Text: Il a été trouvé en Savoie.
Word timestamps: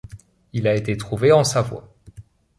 Il 0.53 0.67
a 0.67 0.73
été 0.73 0.97
trouvé 0.97 1.31
en 1.31 1.43
Savoie. 1.43 1.93